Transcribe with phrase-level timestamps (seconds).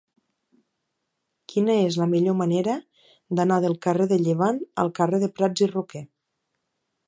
[1.53, 2.77] Quina és la millor manera
[3.41, 6.07] d'anar del carrer de Llevant al carrer de Prats i Roquer?